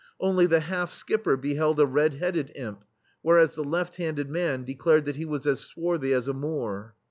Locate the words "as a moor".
6.11-6.95